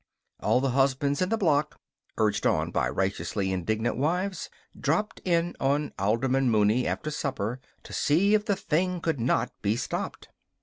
All 0.39 0.59
the 0.61 0.71
husbands 0.71 1.21
in 1.21 1.29
the 1.29 1.37
block, 1.37 1.79
urged 2.17 2.47
on 2.47 2.71
by 2.71 2.89
righteously 2.89 3.51
indignant 3.51 3.97
wives, 3.97 4.49
dropped 4.75 5.21
in 5.23 5.55
on 5.59 5.93
Alderman 5.99 6.49
Mooney 6.49 6.87
after 6.87 7.11
supper 7.11 7.61
to 7.83 7.93
see 7.93 8.33
if 8.33 8.45
the 8.45 8.55
thing 8.55 8.99
could 8.99 9.19
not 9.19 9.51
be 9.61 9.75
stopped. 9.75 10.29